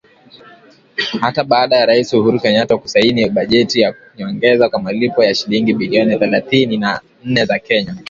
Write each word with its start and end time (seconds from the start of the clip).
Hata 1.21 1.43
baada 1.43 1.75
ya 1.77 1.85
Rais 1.85 2.13
Uhuru 2.13 2.39
Kenyatta 2.39 2.77
kusaini 2.77 3.29
bajeti 3.29 3.79
ya 3.81 3.95
nyongeza 4.17 4.69
kwa 4.69 4.81
malipo 4.81 5.23
ya 5.23 5.35
shilingi 5.35 5.73
bilioni 5.73 6.19
thelathini 6.19 6.77
na 6.77 7.01
nne 7.25 7.45
za 7.45 7.59
Kenya. 7.59 7.95